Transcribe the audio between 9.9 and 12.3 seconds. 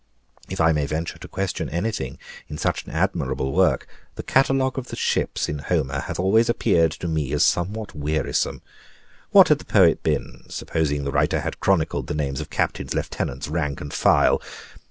been, supposing the writer had chronicled the